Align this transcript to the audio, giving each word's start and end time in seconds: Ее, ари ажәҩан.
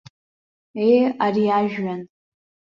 Ее, 0.85 1.05
ари 1.25 1.45
ажәҩан. 1.59 2.01